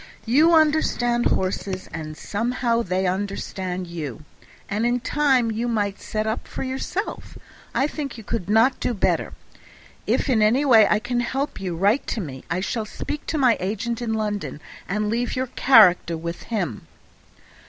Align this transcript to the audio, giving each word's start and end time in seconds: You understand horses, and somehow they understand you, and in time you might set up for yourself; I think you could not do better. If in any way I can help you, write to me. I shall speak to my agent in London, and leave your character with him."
You 0.25 0.55
understand 0.55 1.27
horses, 1.27 1.85
and 1.93 2.17
somehow 2.17 2.81
they 2.81 3.05
understand 3.05 3.85
you, 3.85 4.25
and 4.67 4.83
in 4.83 4.99
time 4.99 5.51
you 5.51 5.67
might 5.67 6.01
set 6.01 6.25
up 6.25 6.47
for 6.47 6.63
yourself; 6.63 7.37
I 7.75 7.85
think 7.85 8.17
you 8.17 8.23
could 8.23 8.49
not 8.49 8.79
do 8.79 8.95
better. 8.95 9.33
If 10.07 10.27
in 10.27 10.41
any 10.41 10.65
way 10.65 10.87
I 10.87 10.97
can 10.97 11.19
help 11.19 11.61
you, 11.61 11.75
write 11.75 12.07
to 12.17 12.19
me. 12.19 12.43
I 12.49 12.61
shall 12.61 12.85
speak 12.85 13.27
to 13.27 13.37
my 13.37 13.57
agent 13.59 14.01
in 14.01 14.15
London, 14.15 14.59
and 14.89 15.07
leave 15.07 15.35
your 15.35 15.49
character 15.55 16.17
with 16.17 16.45
him." 16.49 16.87